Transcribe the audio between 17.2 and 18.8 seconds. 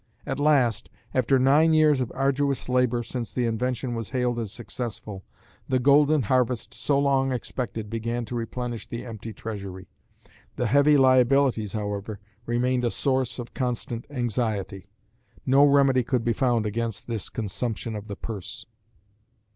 consumption of the purse."